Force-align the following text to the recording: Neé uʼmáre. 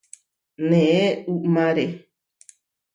Neé 0.69 1.05
uʼmáre. 1.31 1.85